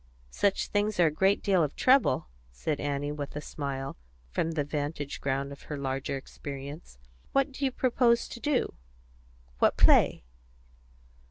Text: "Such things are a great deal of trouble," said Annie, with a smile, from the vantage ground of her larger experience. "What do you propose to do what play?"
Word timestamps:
"Such 0.31 0.65
things 0.69 0.99
are 0.99 1.05
a 1.05 1.11
great 1.11 1.43
deal 1.43 1.61
of 1.63 1.75
trouble," 1.75 2.27
said 2.51 2.79
Annie, 2.79 3.11
with 3.11 3.35
a 3.35 3.39
smile, 3.39 3.97
from 4.31 4.53
the 4.53 4.63
vantage 4.63 5.21
ground 5.21 5.51
of 5.51 5.61
her 5.69 5.77
larger 5.77 6.17
experience. 6.17 6.97
"What 7.33 7.51
do 7.51 7.65
you 7.65 7.71
propose 7.71 8.27
to 8.29 8.39
do 8.39 8.73
what 9.59 9.77
play?" 9.77 10.23